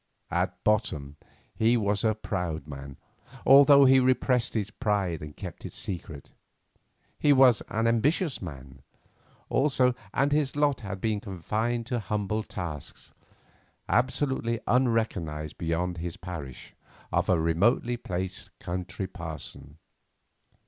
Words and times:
At 0.31 0.63
bottom 0.63 1.15
he 1.53 1.77
was 1.77 2.03
a 2.03 2.15
proud 2.15 2.65
man, 2.67 2.97
although 3.45 3.85
he 3.85 3.99
repressed 3.99 4.55
his 4.55 4.71
pride 4.71 5.21
and 5.21 5.37
kept 5.37 5.63
it 5.63 5.73
secret. 5.73 6.31
He 7.19 7.31
was 7.31 7.61
an 7.69 7.85
ambitious 7.85 8.41
man, 8.41 8.81
also, 9.47 9.93
and 10.11 10.31
his 10.31 10.55
lot 10.55 10.79
had 10.79 11.01
been 11.01 11.19
confined 11.19 11.85
to 11.85 11.99
humble 11.99 12.41
tasks, 12.41 13.11
absolutely 13.87 14.59
unrecognised 14.65 15.59
beyond 15.59 15.97
his 15.99 16.17
parish, 16.17 16.73
of 17.11 17.29
a 17.29 17.39
remotely 17.39 17.95
placed 17.95 18.49
country 18.57 19.05
parson. 19.05 19.77